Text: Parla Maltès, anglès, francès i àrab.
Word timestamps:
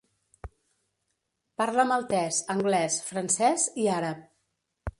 Parla 1.61 1.85
Maltès, 1.91 2.41
anglès, 2.55 2.99
francès 3.13 3.67
i 3.85 3.89
àrab. 4.01 4.27